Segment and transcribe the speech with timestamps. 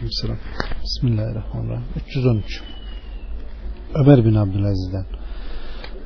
[0.00, 0.38] Aleykümselam.
[0.82, 1.84] Bismillahirrahmanirrahim.
[1.96, 2.62] 313.
[3.94, 5.04] Ömer bin Abdülaziz'den.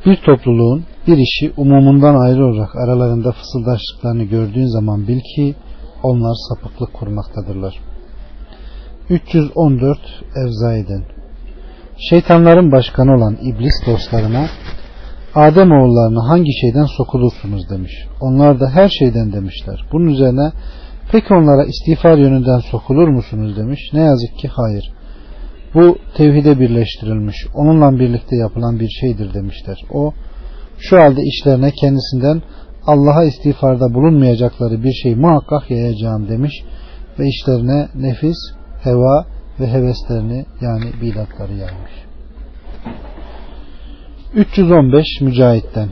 [0.06, 5.54] Bir topluluğun bir işi umumundan ayrı olarak aralarında fısıldaştıklarını gördüğün zaman bil ki
[6.02, 7.74] onlar sapıklık kurmaktadırlar.
[9.10, 9.98] 314
[10.36, 11.04] Evzai'den
[12.10, 14.46] Şeytanların başkanı olan iblis dostlarına
[15.34, 17.92] Adem oğullarına hangi şeyden sokulursunuz demiş.
[18.20, 19.84] Onlar da her şeyden demişler.
[19.92, 20.52] Bunun üzerine
[21.14, 23.80] peki onlara istiğfar yönünden sokulur musunuz demiş.
[23.92, 24.92] Ne yazık ki hayır.
[25.74, 29.76] Bu tevhide birleştirilmiş, onunla birlikte yapılan bir şeydir demişler.
[29.90, 30.12] O
[30.78, 32.42] şu halde işlerine kendisinden
[32.86, 36.52] Allah'a istiğfarda bulunmayacakları bir şey muhakkak yayacağım demiş
[37.18, 38.38] ve işlerine nefis,
[38.82, 39.26] heva
[39.60, 41.92] ve heveslerini yani bidatları yaymış.
[44.34, 45.88] 315 Mücahit'ten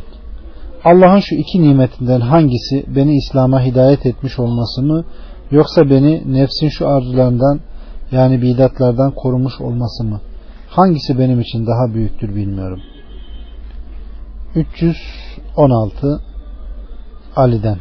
[0.84, 5.04] Allah'ın şu iki nimetinden hangisi beni İslam'a hidayet etmiş olması mı
[5.50, 7.60] yoksa beni nefsin şu arzularından
[8.12, 10.20] yani bidatlardan korumuş olması mı?
[10.68, 12.80] Hangisi benim için daha büyüktür bilmiyorum.
[14.54, 16.20] 316
[17.36, 17.78] Ali'den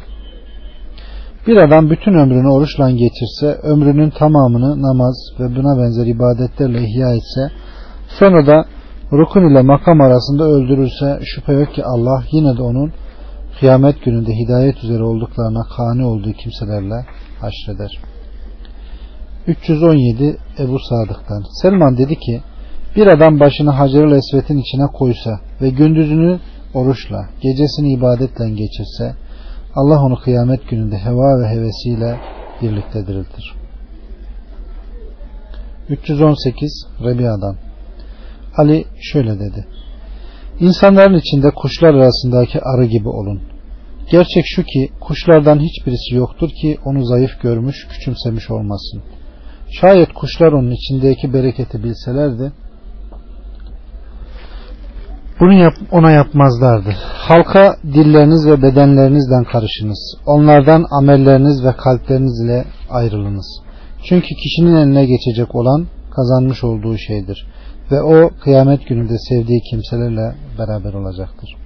[1.46, 7.54] Bir adam bütün ömrünü oruçla geçirse, ömrünün tamamını namaz ve buna benzer ibadetlerle ihya etse,
[8.18, 8.64] sonra da
[9.12, 12.92] rukun ile makam arasında öldürürse şüphe yok ki Allah yine de onun
[13.60, 17.06] kıyamet gününde hidayet üzere olduklarına kani olduğu kimselerle
[17.40, 17.98] haşreder.
[19.46, 22.42] 317 Ebu Sadık'tan Selman dedi ki
[22.96, 26.40] bir adam başını Hacer-ül Esvet'in içine koysa ve gündüzünü
[26.74, 29.14] oruçla, gecesini ibadetle geçirse
[29.74, 32.20] Allah onu kıyamet gününde heva ve hevesiyle
[32.62, 33.54] birlikte diriltir.
[35.88, 37.56] 318 Rebiya'dan
[38.56, 39.66] Ali şöyle dedi.
[40.60, 43.40] İnsanların içinde kuşlar arasındaki arı gibi olun.
[44.10, 49.02] Gerçek şu ki kuşlardan hiçbirisi yoktur ki onu zayıf görmüş, küçümsemiş olmasın.
[49.80, 52.52] Şayet kuşlar onun içindeki bereketi bilselerdi
[55.42, 56.90] bunu yap, ona yapmazlardı.
[57.14, 60.16] Halka dilleriniz ve bedenlerinizden karışınız.
[60.26, 63.46] Onlardan amelleriniz ve kalpleriniz ile ayrılınız.
[64.04, 67.46] Çünkü kişinin eline geçecek olan kazanmış olduğu şeydir.
[67.92, 71.56] Ve o kıyamet gününde sevdiği kimselerle beraber olacaktır.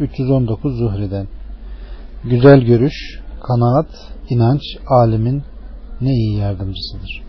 [0.00, 1.26] 319 Zuhri'den
[2.24, 3.86] Güzel görüş, kanaat,
[4.30, 5.42] inanç, alimin
[6.00, 7.22] ne iyi yardımcısıdır.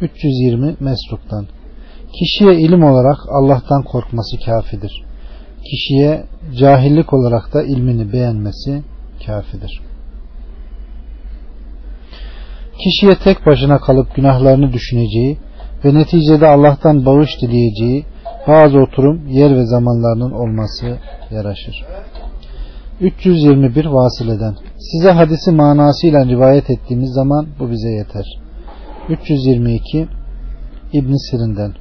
[0.00, 1.46] 320 Mesruk'tan
[2.18, 5.04] Kişiye ilim olarak Allah'tan korkması kafidir.
[5.70, 6.24] Kişiye
[6.58, 8.82] cahillik olarak da ilmini beğenmesi
[9.26, 9.80] kafidir.
[12.84, 15.38] Kişiye tek başına kalıp günahlarını düşüneceği
[15.84, 18.04] ve neticede Allah'tan bağış dileyeceği
[18.48, 20.98] bazı oturum yer ve zamanlarının olması
[21.30, 21.86] yaraşır.
[23.00, 28.24] 321 Vasileden Size hadisi manasıyla rivayet ettiğimiz zaman bu bize yeter.
[29.08, 30.08] 322
[30.92, 31.72] İbn Sirin'den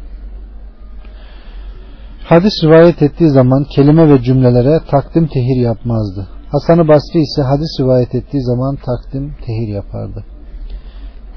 [2.23, 6.27] Hadis rivayet ettiği zaman kelime ve cümlelere takdim tehir yapmazdı.
[6.51, 10.25] Hasan-ı Basri ise hadis rivayet ettiği zaman takdim tehir yapardı.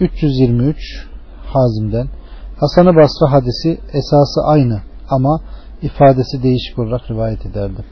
[0.01, 0.77] 323
[1.47, 2.09] Hazim'den
[2.61, 5.41] Hasan-ı Basri hadisi esası aynı ama
[5.83, 7.85] ifadesi değişik olarak rivayet ederdi.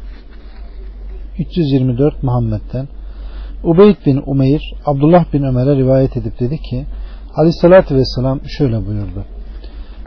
[1.38, 2.88] 324 Muhammed'den
[3.64, 6.86] Ubeyd bin Umeyr Abdullah bin Ömer'e rivayet edip dedi ki
[7.36, 9.24] Aleyhissalatü Vesselam şöyle buyurdu.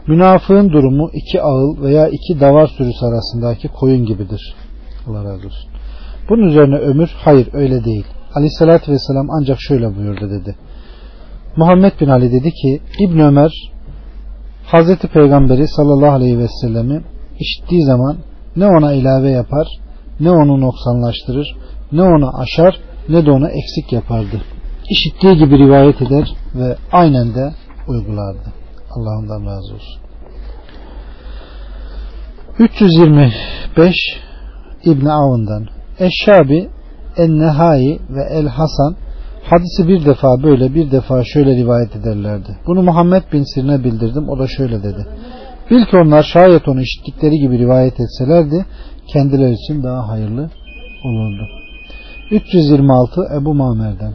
[0.06, 4.54] Münafığın durumu iki ağıl veya iki davar sürüsü arasındaki koyun gibidir.
[5.08, 5.70] Allah razı olsun.
[6.28, 8.06] Bunun üzerine Ömür hayır öyle değil.
[8.34, 10.56] Aleyhissalatü Vesselam ancak şöyle buyurdu dedi.
[11.56, 13.52] Muhammed bin Ali dedi ki İbn Ömer
[14.66, 17.02] Hazreti Peygamberi sallallahu aleyhi ve sellemi
[17.38, 18.16] işittiği zaman
[18.56, 19.66] ne ona ilave yapar
[20.20, 21.56] ne onu noksanlaştırır
[21.92, 24.42] ne onu aşar ne de ona eksik yapardı.
[24.90, 27.54] İşittiği gibi rivayet eder ve aynen de
[27.88, 28.52] uygulardı.
[28.90, 30.00] Allah ondan razı olsun.
[32.58, 33.94] 325
[34.84, 35.66] İbn Avun'dan
[35.98, 36.68] Eşşabi
[37.16, 38.96] En-Nehai ve El-Hasan
[39.50, 42.58] hadisi bir defa böyle bir defa şöyle rivayet ederlerdi.
[42.66, 44.28] Bunu Muhammed bin Sirne bildirdim.
[44.28, 45.06] O da şöyle dedi.
[45.70, 48.66] Bil ki onlar şayet onu işittikleri gibi rivayet etselerdi
[49.12, 50.50] kendileri için daha hayırlı
[51.04, 51.42] olurdu.
[52.30, 54.12] 326 Ebu Mamer'den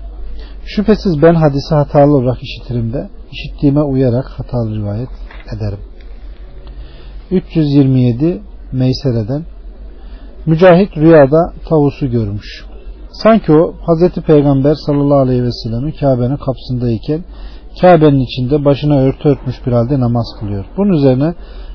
[0.66, 5.10] Şüphesiz ben hadisi hatalı olarak işitirim de işittiğime uyarak hatalı rivayet
[5.56, 5.80] ederim.
[7.32, 8.42] 327
[8.72, 9.44] Meysere'den
[10.46, 12.71] Mücahit rüyada tavusu görmüş.
[13.24, 17.24] Sanki o Hazreti Peygamber sallallahu aleyhi ve sellem'i Kabe'nin kapısındayken
[17.82, 20.66] Kabe'nin içinde başına örtü örtmüş bir halde namaz kılıyor.
[20.78, 21.34] Bunun üzerine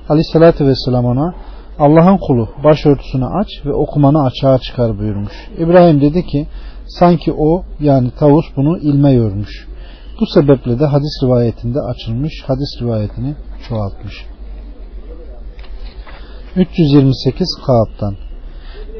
[0.09, 1.35] aleyhissalatü vesselam ona
[1.79, 5.33] Allah'ın kulu başörtüsünü aç ve okumanı açığa çıkar buyurmuş.
[5.59, 6.47] İbrahim dedi ki
[6.87, 9.69] sanki o yani tavus bunu ilme yormuş.
[10.21, 13.35] Bu sebeple de hadis rivayetinde açılmış, hadis rivayetini
[13.69, 14.27] çoğaltmış.
[16.57, 18.15] 328 Kaab'dan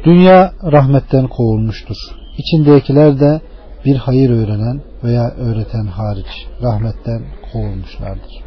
[0.05, 1.97] Dünya rahmetten kovulmuştur.
[2.39, 3.41] İçindekiler de
[3.85, 7.23] bir hayır öğrenen veya öğreten hariç rahmetten
[7.53, 8.43] kovulmuşlardır.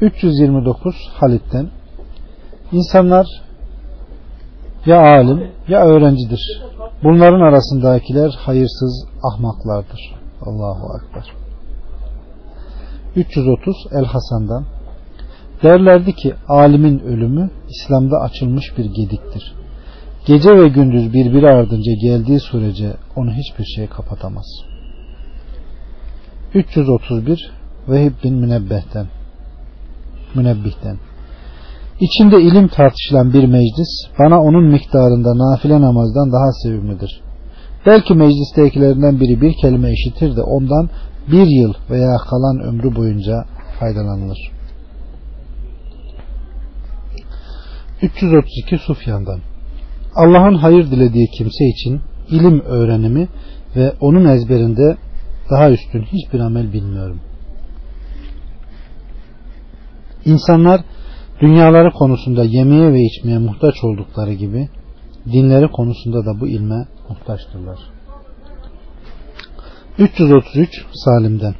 [0.00, 1.70] 329 Halit'ten
[2.72, 3.26] İnsanlar
[4.86, 6.62] ya alim ya öğrencidir.
[7.04, 10.14] Bunların arasındakiler hayırsız ahmaklardır.
[10.40, 11.32] Allahu Ekber.
[13.16, 14.64] 330 El Hasan'dan
[15.62, 19.54] Derlerdi ki alimin ölümü İslam'da açılmış bir gediktir.
[20.26, 24.46] Gece ve gündüz birbiri ardınca geldiği sürece onu hiçbir şey kapatamaz.
[26.54, 27.50] 331
[27.88, 29.06] Vehib bin Münebbeh'ten
[30.34, 30.96] Münebbih'ten
[32.00, 33.88] İçinde ilim tartışılan bir meclis
[34.18, 37.20] bana onun miktarında nafile namazdan daha sevimlidir.
[37.86, 40.90] Belki meclistekilerinden biri bir kelime işitir de ondan
[41.32, 43.44] bir yıl veya kalan ömrü boyunca
[43.80, 44.38] faydalanılır.
[48.02, 49.40] 332 Sufyan'dan
[50.16, 53.28] Allah'ın hayır dilediği kimse için ilim öğrenimi
[53.76, 54.96] ve onun ezberinde
[55.50, 57.20] daha üstün hiçbir amel bilmiyorum.
[60.24, 60.80] İnsanlar
[61.40, 64.68] dünyaları konusunda yemeye ve içmeye muhtaç oldukları gibi
[65.32, 67.78] dinleri konusunda da bu ilme muhtaçtırlar.
[69.98, 71.54] 333 Salim'den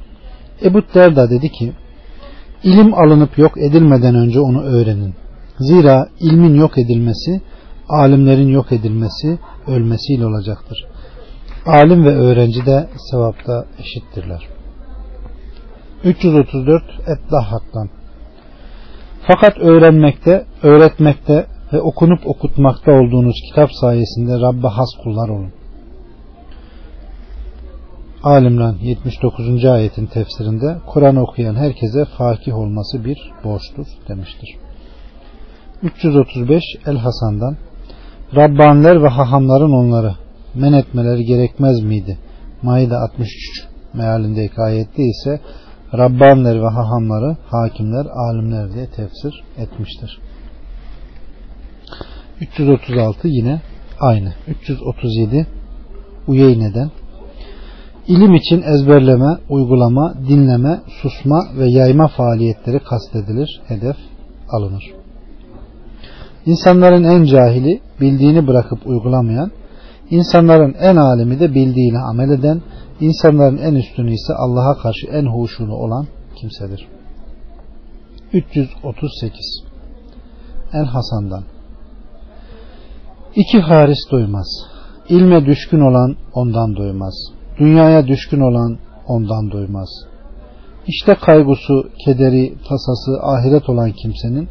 [0.62, 1.72] Ebu Derda dedi ki
[2.64, 5.14] ilim alınıp yok edilmeden önce onu öğrenin.
[5.58, 7.40] Zira ilmin yok edilmesi
[7.88, 10.86] alimlerin yok edilmesi ölmesiyle olacaktır.
[11.66, 14.48] Alim ve öğrenci de sevapta eşittirler.
[16.04, 17.88] 334 Eddahak'tan
[19.26, 25.52] Fakat öğrenmekte, öğretmekte ve okunup okutmakta olduğunuz kitap sayesinde Rabbe has kullar olun.
[28.22, 29.64] Alimran 79.
[29.64, 34.48] ayetin tefsirinde Kur'an okuyan herkese fakih olması bir borçtur demiştir.
[35.82, 37.56] 335 El Hasan'dan
[38.34, 40.14] Rabbaniler ve hahamların onları
[40.54, 42.18] men etmeleri gerekmez miydi?
[42.62, 43.30] Maide 63
[43.94, 45.40] mealindeki ayette ise
[45.94, 50.18] Rabbaniler ve hahamları hakimler, alimler diye tefsir etmiştir.
[52.40, 53.60] 336 yine
[54.00, 54.32] aynı.
[54.48, 55.46] 337
[56.26, 56.90] Uyeyne'den
[58.08, 63.96] İlim için ezberleme, uygulama, dinleme, susma ve yayma faaliyetleri kastedilir, hedef
[64.50, 64.84] alınır.
[66.46, 69.50] İnsanların en cahili bildiğini bırakıp uygulamayan,
[70.10, 72.62] insanların en alimi de bildiğini amel eden,
[73.00, 76.06] insanların en üstünü ise Allah'a karşı en huşulu olan
[76.36, 76.88] kimsedir.
[78.32, 79.62] 338
[80.72, 81.42] El Hasan'dan
[83.36, 84.46] İki haris doymaz.
[85.08, 87.14] İlme düşkün olan ondan doymaz.
[87.58, 89.88] Dünyaya düşkün olan ondan doymaz.
[90.86, 91.72] İşte kaygısı,
[92.04, 94.48] kederi, tasası, ahiret olan kimsenin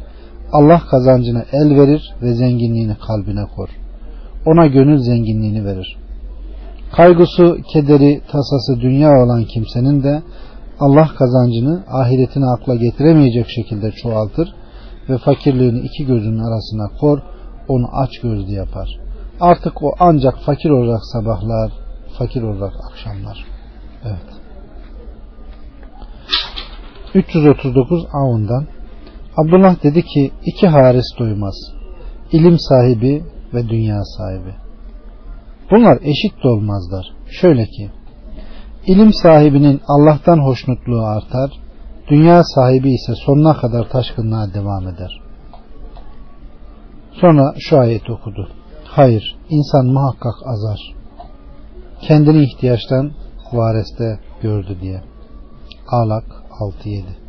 [0.52, 3.68] Allah kazancına el verir ve zenginliğini kalbine kor.
[4.46, 5.96] Ona gönül zenginliğini verir.
[6.92, 10.22] Kaygısı, kederi, tasası dünya olan kimsenin de
[10.80, 14.54] Allah kazancını ahiretini akla getiremeyecek şekilde çoğaltır
[15.08, 17.18] ve fakirliğini iki gözünün arasına kor,
[17.68, 18.88] onu aç gözlü yapar.
[19.40, 21.72] Artık o ancak fakir olarak sabahlar,
[22.18, 23.44] fakir olarak akşamlar.
[24.04, 24.36] Evet.
[27.14, 28.66] 339 Avun'dan
[29.36, 31.54] Abdullah dedi ki iki haris doymaz.
[32.32, 33.24] İlim sahibi
[33.54, 34.54] ve dünya sahibi.
[35.70, 37.06] Bunlar eşit de olmazlar.
[37.40, 37.90] Şöyle ki
[38.86, 41.50] ilim sahibinin Allah'tan hoşnutluğu artar,
[42.08, 45.20] dünya sahibi ise sonuna kadar taşkınlığa devam eder.
[47.12, 48.48] Sonra şu ayet okudu.
[48.84, 50.78] Hayır, insan muhakkak azar.
[52.00, 53.12] Kendini ihtiyaçtan
[53.52, 55.02] vareste gördü diye.
[55.88, 56.24] Alak
[56.84, 57.25] 6-7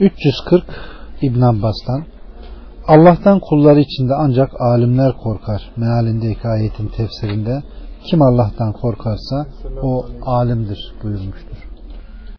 [0.00, 0.64] 340
[1.22, 2.04] İbn Abbas'tan
[2.86, 5.70] Allah'tan kulları içinde ancak alimler korkar.
[5.76, 7.62] Mealindeki ayetin tefsirinde
[8.04, 9.46] kim Allah'tan korkarsa
[9.82, 11.67] o alimdir buyurmuştur.